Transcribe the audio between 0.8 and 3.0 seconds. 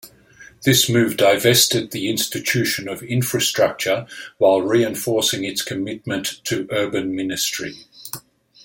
move divested the institution